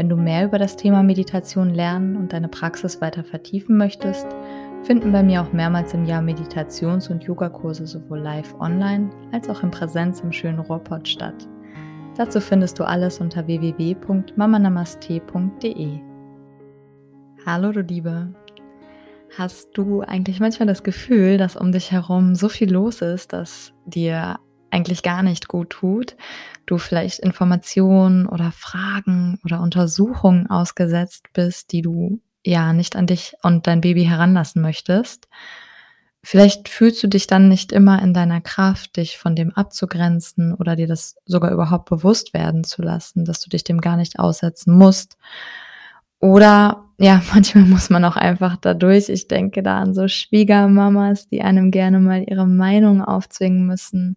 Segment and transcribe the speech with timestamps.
[0.00, 4.26] wenn du mehr über das Thema Meditation lernen und deine Praxis weiter vertiefen möchtest,
[4.82, 9.62] finden bei mir auch mehrmals im Jahr Meditations- und Yogakurse sowohl live online als auch
[9.62, 11.46] in Präsenz im schönen Ruhrpott statt.
[12.16, 15.98] Dazu findest du alles unter www.mamanamaste.de.
[17.44, 18.32] Hallo du Liebe.
[19.36, 23.74] Hast du eigentlich manchmal das Gefühl, dass um dich herum so viel los ist, dass
[23.84, 24.38] dir
[24.70, 26.16] eigentlich gar nicht gut tut,
[26.66, 33.34] du vielleicht Informationen oder Fragen oder Untersuchungen ausgesetzt bist, die du ja nicht an dich
[33.42, 35.28] und dein Baby heranlassen möchtest.
[36.22, 40.76] Vielleicht fühlst du dich dann nicht immer in deiner Kraft, dich von dem abzugrenzen oder
[40.76, 44.76] dir das sogar überhaupt bewusst werden zu lassen, dass du dich dem gar nicht aussetzen
[44.76, 45.16] musst.
[46.18, 49.08] Oder ja, manchmal muss man auch einfach dadurch.
[49.08, 54.16] Ich denke da an so Schwiegermamas, die einem gerne mal ihre Meinung aufzwingen müssen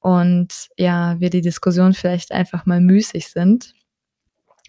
[0.00, 3.74] und ja, wir die Diskussion vielleicht einfach mal müßig sind.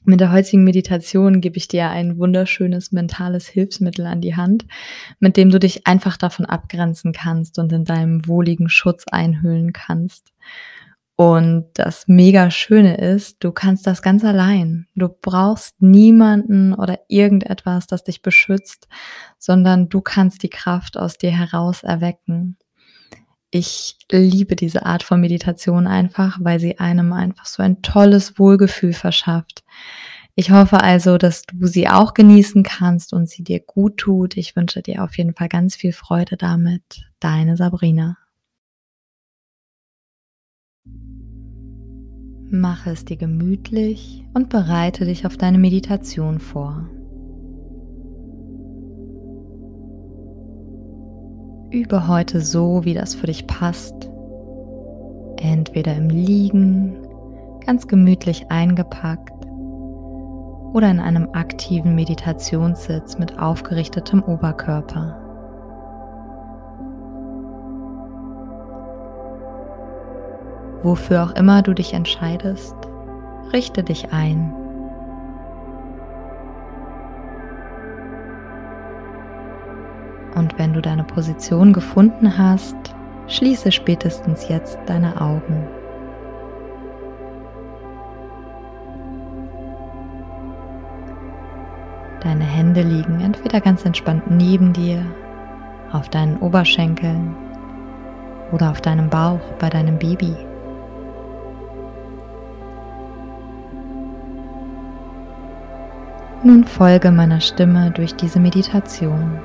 [0.04, 4.66] Mit der heutigen Meditation gebe ich dir ein wunderschönes mentales Hilfsmittel an die Hand,
[5.20, 10.34] mit dem du dich einfach davon abgrenzen kannst und in deinem wohligen Schutz einhüllen kannst.
[11.16, 14.88] Und das mega Schöne ist, du kannst das ganz allein.
[14.96, 18.88] Du brauchst niemanden oder irgendetwas, das dich beschützt,
[19.38, 22.58] sondern du kannst die Kraft aus dir heraus erwecken.
[23.54, 28.94] Ich liebe diese Art von Meditation einfach, weil sie einem einfach so ein tolles Wohlgefühl
[28.94, 29.66] verschafft.
[30.36, 34.38] Ich hoffe also, dass du sie auch genießen kannst und sie dir gut tut.
[34.38, 37.04] Ich wünsche dir auf jeden Fall ganz viel Freude damit.
[37.20, 38.18] Deine Sabrina.
[42.50, 46.90] Mache es dir gemütlich und bereite dich auf deine Meditation vor.
[51.72, 54.10] Übe heute so, wie das für dich passt.
[55.38, 56.98] Entweder im Liegen,
[57.66, 59.46] ganz gemütlich eingepackt
[60.74, 65.18] oder in einem aktiven Meditationssitz mit aufgerichtetem Oberkörper.
[70.84, 72.76] Wofür auch immer du dich entscheidest,
[73.54, 74.61] richte dich ein.
[80.42, 82.76] Und wenn du deine Position gefunden hast,
[83.28, 85.68] schließe spätestens jetzt deine Augen.
[92.24, 95.06] Deine Hände liegen entweder ganz entspannt neben dir,
[95.92, 97.36] auf deinen Oberschenkeln
[98.52, 100.36] oder auf deinem Bauch bei deinem Baby.
[106.42, 109.40] Nun folge meiner Stimme durch diese Meditation.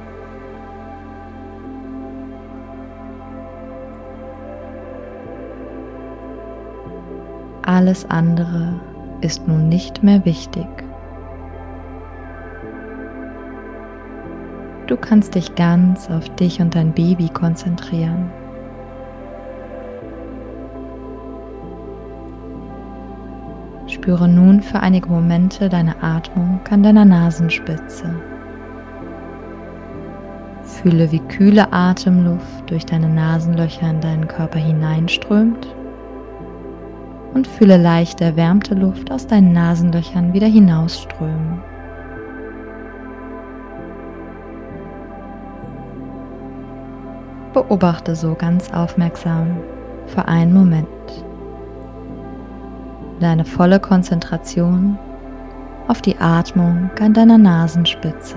[7.76, 8.80] Alles andere
[9.20, 10.66] ist nun nicht mehr wichtig.
[14.86, 18.30] Du kannst dich ganz auf dich und dein Baby konzentrieren.
[23.88, 28.14] Spüre nun für einige Momente deine Atmung an deiner Nasenspitze.
[30.62, 35.68] Fühle, wie kühle Atemluft durch deine Nasenlöcher in deinen Körper hineinströmt
[37.36, 41.60] und fühle leicht erwärmte Luft aus deinen Nasenlöchern wieder hinausströmen.
[47.52, 49.58] Beobachte so ganz aufmerksam
[50.06, 50.88] für einen Moment
[53.20, 54.98] deine volle Konzentration
[55.88, 58.36] auf die Atmung an deiner Nasenspitze.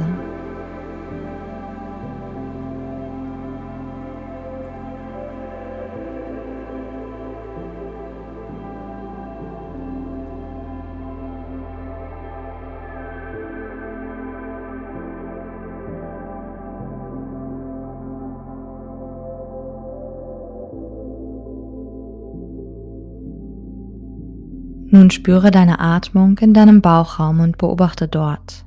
[25.10, 28.64] Nun spüre deine Atmung in deinem Bauchraum und beobachte dort.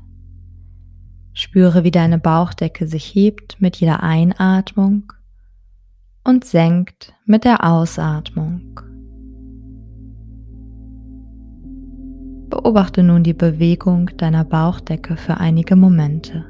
[1.34, 5.12] Spüre, wie deine Bauchdecke sich hebt mit jeder Einatmung
[6.24, 8.80] und senkt mit der Ausatmung.
[12.50, 16.44] Beobachte nun die Bewegung deiner Bauchdecke für einige Momente.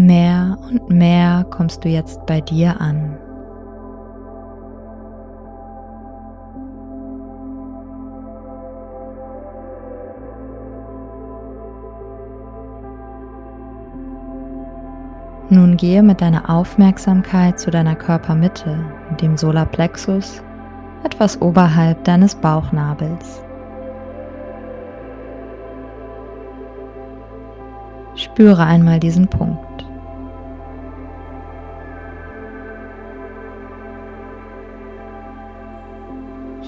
[0.00, 3.16] Mehr und mehr kommst du jetzt bei dir an.
[15.50, 18.78] Nun gehe mit deiner Aufmerksamkeit zu deiner Körpermitte,
[19.20, 20.44] dem Solarplexus,
[21.02, 23.42] etwas oberhalb deines Bauchnabels.
[28.14, 29.87] Spüre einmal diesen Punkt.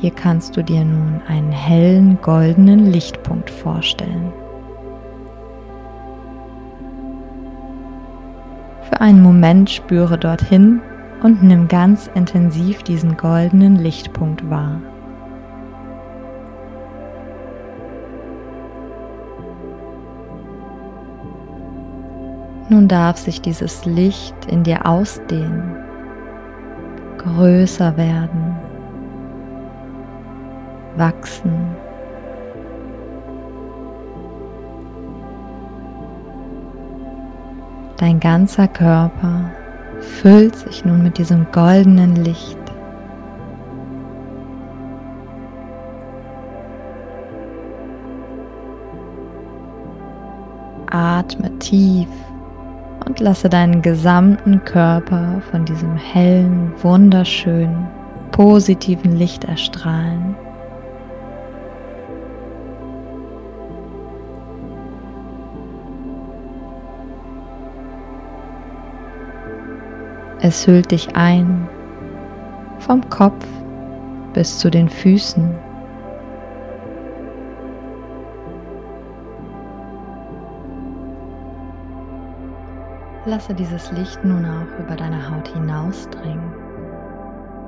[0.01, 4.33] Hier kannst du dir nun einen hellen goldenen Lichtpunkt vorstellen.
[8.89, 10.81] Für einen Moment spüre dorthin
[11.23, 14.81] und nimm ganz intensiv diesen goldenen Lichtpunkt wahr.
[22.71, 25.77] Nun darf sich dieses Licht in dir ausdehnen,
[27.19, 28.70] größer werden,
[30.97, 31.77] wachsen
[38.01, 39.51] Dein ganzer Körper
[40.01, 42.57] füllt sich nun mit diesem goldenen Licht.
[50.91, 52.09] Atme tief
[53.07, 57.87] und lasse deinen gesamten Körper von diesem hellen, wunderschönen,
[58.33, 60.35] positiven Licht erstrahlen.
[70.43, 71.69] Es hüllt dich ein,
[72.79, 73.47] vom Kopf
[74.33, 75.55] bis zu den Füßen.
[83.27, 86.55] Lasse dieses Licht nun auch über deine Haut hinausdringen,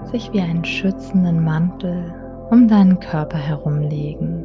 [0.04, 2.14] sich wie einen schützenden Mantel
[2.48, 4.41] um deinen Körper herumlegen.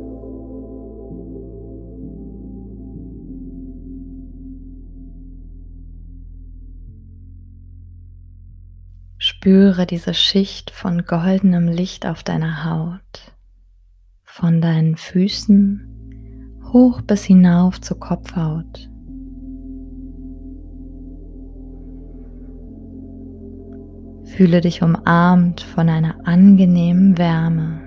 [9.48, 13.34] Spüre diese Schicht von goldenem Licht auf deiner Haut,
[14.26, 18.90] von deinen Füßen hoch bis hinauf zur Kopfhaut.
[24.26, 27.80] Fühle dich umarmt von einer angenehmen Wärme.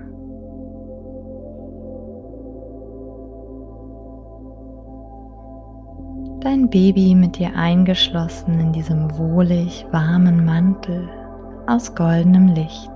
[6.39, 11.07] Dein Baby mit dir eingeschlossen in diesem wohlig warmen Mantel
[11.67, 12.91] aus goldenem Licht.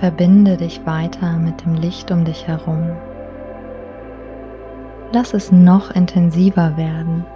[0.00, 2.96] Verbinde dich weiter mit dem Licht um dich herum.
[5.12, 7.26] Lass es noch intensiver werden.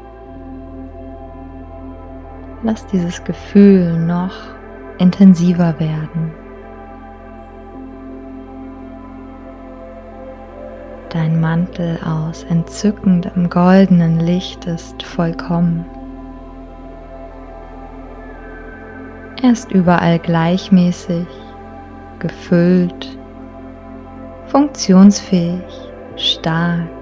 [2.63, 4.33] Lass dieses Gefühl noch
[4.99, 6.33] intensiver werden.
[11.11, 15.85] Dein Mantel aus entzückendem goldenen Licht ist vollkommen.
[19.43, 21.27] Er ist überall gleichmäßig,
[22.19, 23.19] gefüllt,
[24.47, 25.63] funktionsfähig,
[26.17, 26.94] stark.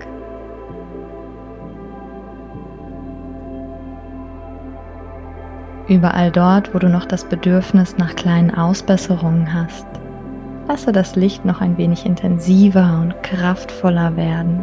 [5.92, 9.86] Überall dort, wo du noch das Bedürfnis nach kleinen Ausbesserungen hast,
[10.66, 14.62] lasse das Licht noch ein wenig intensiver und kraftvoller werden.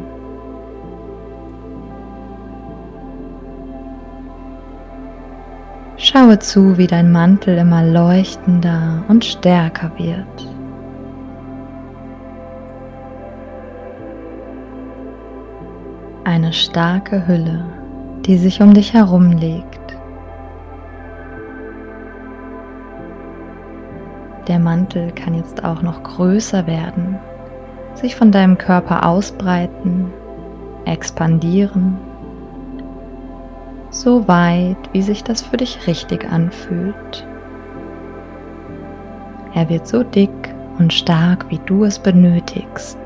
[5.98, 10.48] Schaue zu, wie dein Mantel immer leuchtender und stärker wird.
[16.24, 17.66] Eine starke Hülle,
[18.26, 19.38] die sich um dich herum
[24.50, 27.20] Der Mantel kann jetzt auch noch größer werden,
[27.94, 30.12] sich von deinem Körper ausbreiten,
[30.86, 32.00] expandieren,
[33.92, 37.28] so weit, wie sich das für dich richtig anfühlt.
[39.54, 42.98] Er wird so dick und stark, wie du es benötigst.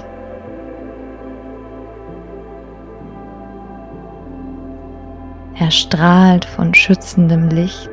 [5.60, 7.90] Er strahlt von schützendem Licht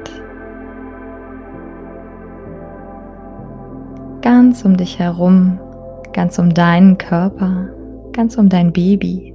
[4.51, 5.61] ganz um dich herum,
[6.13, 7.73] ganz um deinen Körper,
[8.11, 9.33] ganz um dein Baby.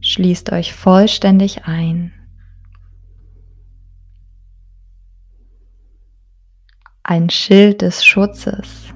[0.00, 2.14] Schließt euch vollständig ein.
[7.02, 8.94] Ein Schild des Schutzes,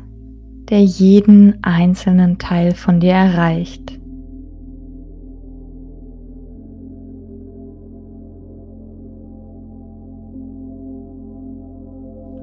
[0.70, 3.98] der jeden einzelnen Teil von dir erreicht.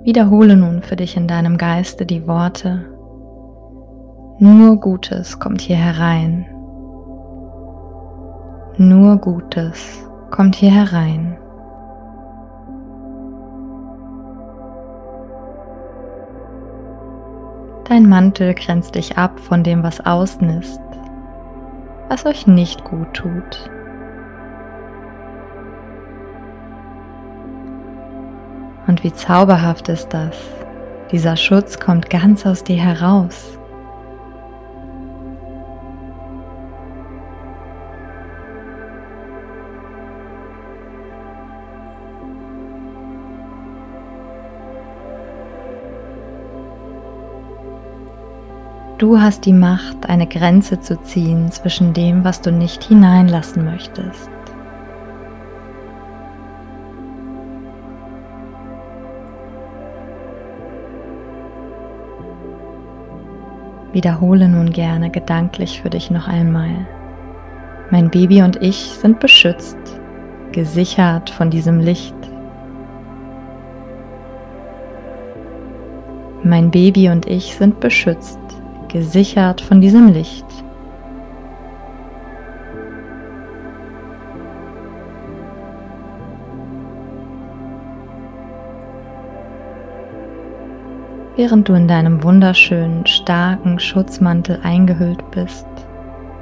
[0.04, 2.86] Wiederhole nun für dich in deinem Geiste die Worte.
[4.38, 6.46] Nur Gutes kommt hier herein.
[8.76, 11.38] Nur Gutes kommt hier herein.
[17.88, 20.82] Dein Mantel grenzt dich ab von dem, was außen ist,
[22.10, 23.70] was euch nicht gut tut.
[28.88, 30.36] Und wie zauberhaft ist das?
[31.12, 33.58] Dieser Schutz kommt ganz aus dir heraus.
[49.04, 54.30] Du hast die Macht, eine Grenze zu ziehen zwischen dem, was du nicht hineinlassen möchtest.
[63.94, 66.88] Wiederhole nun gerne gedanklich für dich noch einmal.
[67.92, 69.78] Mein Baby und ich sind beschützt,
[70.52, 72.16] gesichert von diesem Licht.
[76.44, 78.40] Mein Baby und ich sind beschützt,
[78.88, 80.63] gesichert von diesem Licht.
[91.36, 95.66] Während du in deinem wunderschönen, starken Schutzmantel eingehüllt bist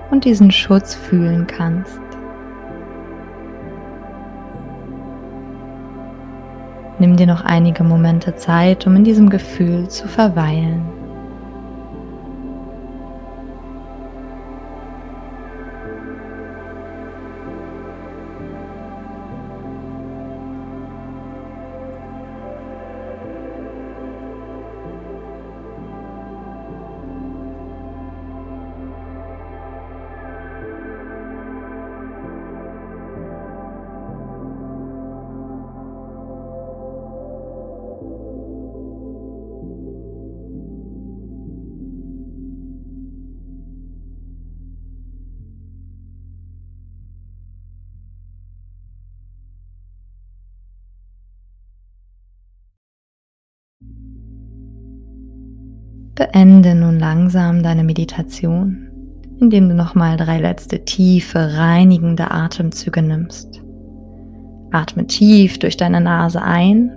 [0.10, 2.00] und diesen Schutz fühlen kannst.
[7.00, 11.01] Nimm dir noch einige Momente Zeit, um in diesem Gefühl zu verweilen.
[56.22, 58.92] Beende nun langsam deine Meditation,
[59.40, 63.60] indem du nochmal drei letzte tiefe, reinigende Atemzüge nimmst.
[64.72, 66.92] Atme tief durch deine Nase ein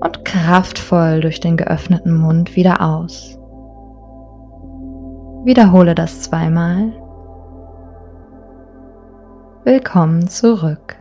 [0.00, 3.38] und kraftvoll durch den geöffneten Mund wieder aus.
[5.44, 6.90] Wiederhole das zweimal.
[9.64, 10.96] Willkommen zurück.